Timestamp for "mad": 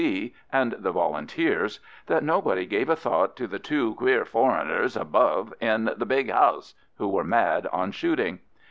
7.23-7.67